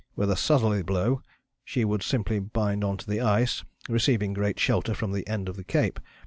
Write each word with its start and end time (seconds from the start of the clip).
With 0.15 0.31
a 0.31 0.35
southerly 0.35 0.81
blow 0.81 1.21
she 1.63 1.85
would 1.85 2.01
simply 2.01 2.39
bind 2.39 2.83
on 2.83 2.97
to 2.97 3.07
the 3.07 3.21
ice, 3.21 3.63
receiving 3.87 4.33
great 4.33 4.59
shelter 4.59 4.95
from 4.95 5.11
the 5.11 5.27
end 5.27 5.47
of 5.47 5.57
the 5.57 5.63
Cape. 5.63 5.99